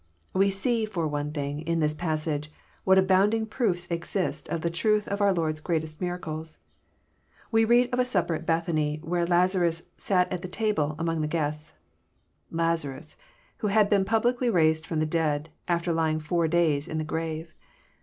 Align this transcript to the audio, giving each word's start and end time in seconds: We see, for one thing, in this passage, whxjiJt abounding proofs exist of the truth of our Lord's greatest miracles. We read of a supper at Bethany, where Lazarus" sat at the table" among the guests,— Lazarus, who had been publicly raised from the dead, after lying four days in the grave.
We 0.33 0.49
see, 0.49 0.83
for 0.87 1.07
one 1.07 1.31
thing, 1.31 1.59
in 1.61 1.79
this 1.79 1.93
passage, 1.93 2.51
whxjiJt 2.87 2.97
abounding 2.97 3.45
proofs 3.45 3.85
exist 3.91 4.49
of 4.49 4.61
the 4.61 4.71
truth 4.71 5.07
of 5.07 5.21
our 5.21 5.31
Lord's 5.31 5.59
greatest 5.59 6.01
miracles. 6.01 6.57
We 7.51 7.65
read 7.65 7.93
of 7.93 7.99
a 7.99 8.03
supper 8.03 8.33
at 8.33 8.47
Bethany, 8.47 8.99
where 9.03 9.27
Lazarus" 9.27 9.83
sat 9.97 10.33
at 10.33 10.41
the 10.41 10.47
table" 10.47 10.95
among 10.97 11.21
the 11.21 11.27
guests,— 11.27 11.73
Lazarus, 12.51 13.15
who 13.59 13.67
had 13.67 13.89
been 13.91 14.03
publicly 14.03 14.49
raised 14.49 14.87
from 14.87 14.97
the 14.97 15.05
dead, 15.05 15.49
after 15.67 15.93
lying 15.93 16.19
four 16.19 16.47
days 16.47 16.87
in 16.87 16.97
the 16.97 17.03
grave. 17.03 17.53